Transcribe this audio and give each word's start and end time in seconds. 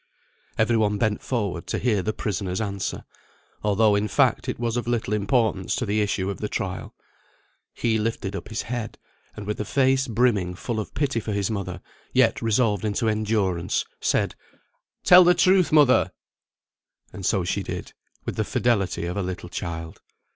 Every 0.57 0.77
one 0.77 0.97
bent 0.97 1.21
forward 1.21 1.67
to 1.67 1.77
hear 1.77 2.01
the 2.01 2.11
prisoner's 2.11 2.59
answer; 2.59 3.05
although, 3.61 3.93
in 3.93 4.07
fact, 4.07 4.49
it 4.49 4.59
was 4.59 4.75
of 4.75 4.87
little 4.87 5.13
importance 5.13 5.75
to 5.75 5.85
the 5.85 6.01
issue 6.01 6.27
of 6.31 6.39
the 6.39 6.49
trial. 6.49 6.95
He 7.71 7.99
lifted 7.99 8.35
up 8.35 8.47
his 8.49 8.63
head; 8.63 8.97
and 9.35 9.45
with 9.45 9.59
a 9.59 9.63
face 9.63 10.07
brimming 10.07 10.55
full 10.55 10.79
of 10.79 10.95
pity 10.95 11.19
for 11.19 11.33
his 11.33 11.51
mother, 11.51 11.81
yet 12.13 12.41
resolved 12.41 12.83
into 12.83 13.07
endurance, 13.07 13.85
said, 13.99 14.33
"Tell 15.03 15.23
the 15.23 15.35
truth, 15.35 15.71
mother!" 15.71 16.11
And 17.13 17.23
so 17.23 17.43
she 17.43 17.61
did, 17.61 17.93
with 18.25 18.37
the 18.37 18.43
fidelity 18.43 19.05
of 19.05 19.17
a 19.17 19.21
little 19.21 19.49
child. 19.49 20.01